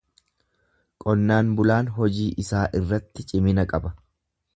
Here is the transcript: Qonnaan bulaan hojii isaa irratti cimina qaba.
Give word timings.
Qonnaan 1.03 1.51
bulaan 1.59 1.91
hojii 1.97 2.27
isaa 2.45 2.63
irratti 2.79 3.27
cimina 3.33 3.67
qaba. 3.75 3.93